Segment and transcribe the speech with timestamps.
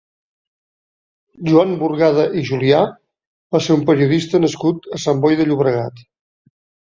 [1.49, 2.79] Joan Burgada i Julià
[3.57, 6.05] va ser un periodista nascut a Sant Boi de Llobregat.